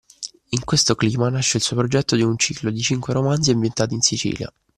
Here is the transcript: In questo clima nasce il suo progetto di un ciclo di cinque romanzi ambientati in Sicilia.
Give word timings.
In 0.49 0.63
questo 0.63 0.95
clima 0.95 1.29
nasce 1.29 1.57
il 1.57 1.63
suo 1.63 1.75
progetto 1.75 2.15
di 2.15 2.23
un 2.23 2.35
ciclo 2.39 2.71
di 2.71 2.81
cinque 2.81 3.13
romanzi 3.13 3.51
ambientati 3.51 3.93
in 3.93 4.01
Sicilia. 4.01 4.51